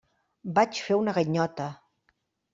[0.55, 1.69] Vaig fer una ganyota.